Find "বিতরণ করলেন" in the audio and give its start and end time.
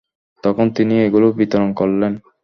1.39-2.13